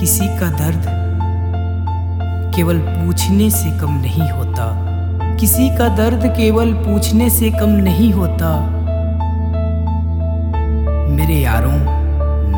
किसी 0.00 0.26
का 0.26 0.46
दर्द 0.46 0.84
केवल 2.56 2.78
पूछने 2.78 3.50
से 3.50 3.78
कम 3.78 3.92
नहीं 3.92 4.30
होता। 4.30 4.86
किसी 5.36 5.76
का 5.76 5.88
दर्द 5.88 6.26
केवल 6.26 6.72
पूछने 6.72 7.30
से 7.30 7.50
कम 7.50 7.68
नहीं 7.68 8.12
होता। 8.12 8.60
मेरे 11.08 11.34
यारों, 11.34 11.72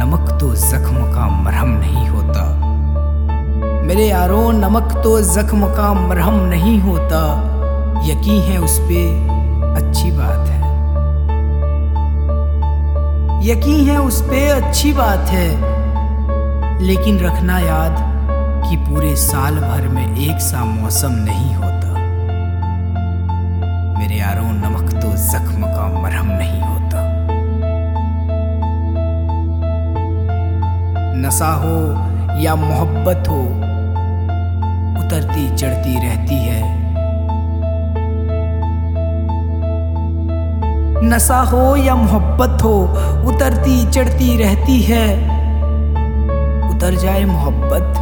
नमक 0.00 0.38
तो 0.40 0.54
जख्म 0.54 1.12
का 1.12 1.28
मरहम 1.28 1.68
नहीं 1.68 2.08
होता। 2.08 2.54
मेरे 3.82 4.06
यारों, 4.06 4.52
नमक 4.52 5.00
तो 5.04 5.20
जख्म 5.20 5.66
का 5.66 5.92
मरहम 5.92 6.34
नहीं 6.34 6.80
होता। 6.80 7.22
यकीन 8.04 8.42
है 8.42 8.58
उस 8.58 8.78
पे 8.78 9.26
अच्छी 9.74 10.10
बात 10.10 10.48
है। 10.48 10.62
यकीन 13.46 13.90
है 13.90 14.00
उस 14.00 14.22
पे 14.22 14.48
अच्छी 14.48 14.92
बात 14.92 15.28
है। 15.28 15.81
लेकिन 16.82 17.18
रखना 17.18 17.58
याद 17.58 17.96
कि 18.68 18.76
पूरे 18.76 19.16
साल 19.16 19.54
भर 19.54 19.88
में 19.88 20.16
एक 20.16 20.40
सा 20.40 20.64
मौसम 20.64 21.12
नहीं 21.12 21.54
होता। 21.54 21.92
मेरे 23.98 24.14
यारों 24.14 24.52
नमक 24.52 24.92
तो 24.92 25.12
जख्म 25.12 25.62
का 25.62 26.02
मरहम 26.02 26.26
नहीं 26.26 26.60
होता। 26.60 27.02
नशा 31.16 31.52
हो 31.52 32.40
या 32.40 32.54
मोहब्बत 32.54 33.28
हो, 33.28 33.40
उतरती 35.04 35.56
चढ़ती 35.56 36.00
रहती 36.00 36.34
है। 36.34 36.62
नशा 41.04 41.40
हो 41.40 41.76
या 41.76 41.94
मोहब्बत 41.94 42.62
हो, 42.62 42.82
उतरती 43.26 43.90
चढ़ती 43.90 44.36
रहती 44.36 44.80
है। 44.82 45.41
उतर 46.92 47.00
जाए 47.00 47.24
मोहब्बत, 47.24 47.94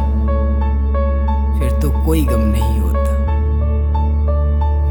फिर 1.59 1.79
तो 1.79 2.05
कोई 2.05 2.25
गम 2.25 2.39
नहीं 2.39 2.79
होता। 2.79 3.11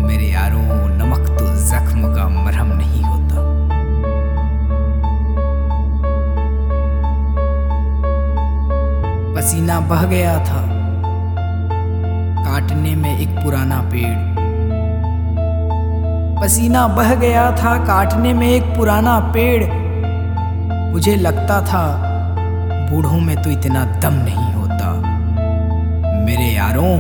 मेरे 0.07 0.25
यारों, 0.25 0.89
नमक 0.89 1.19
तो 1.19 1.47
जख्म 1.69 2.15
का 2.15 2.29
मरहम 2.29 2.67
नहीं 2.67 3.03
होता। 3.03 3.37
पसीना 9.37 9.81
बह 9.81 10.03
गया 10.03 10.39
था। 10.39 10.63
काटने 12.45 12.97
में 12.97 13.21
एक 13.21 13.29
पुराना 13.29 13.81
पेड़। 13.81 14.19
पसीना 16.43 16.87
बह 16.89 17.15
गया 17.15 17.51
था, 17.51 17.77
काटने 17.85 18.33
में 18.33 18.51
एक 18.51 18.63
पुराना 18.63 19.19
पेड़। 19.19 19.65
मुझे 20.93 21.17
लगता 21.17 21.61
था 21.61 22.10
बूढ़ों 22.91 23.21
में 23.21 23.43
तो 23.43 23.51
इतना 23.51 23.85
दम 23.85 24.15
नहीं 24.15 24.53
होता। 24.55 24.95
मेरे 26.25 26.45
यारों, 26.45 26.97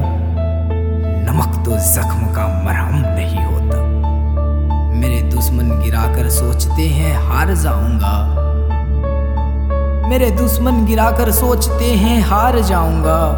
नमक 1.26 1.64
तो 1.64 1.70
जख्म 1.70 2.26
का 2.26 2.62
मरहम 2.64 2.94
नहीं 2.94 3.44
होता। 3.44 3.76
मेरे 4.96 5.22
दुश्मन 5.22 5.80
गिराकर 5.82 6.30
सोचते 6.30 6.82
हैं, 6.82 7.28
हार 7.28 7.54
जाऊँगा। 7.54 8.14
मेरे 10.08 10.30
दुश्मन 10.30 10.84
गिराकर 10.86 11.30
सोचते 11.30 11.84
हैं, 11.84 12.22
हार 12.22 12.60
जाऊँगा। 12.60 13.32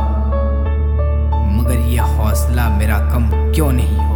मगर 1.56 1.78
यह 1.78 2.02
हौसला 2.02 2.68
मेरा 2.68 2.98
कम 2.98 3.52
क्यों 3.52 3.72
नहीं 3.72 3.98
होता 3.98 4.11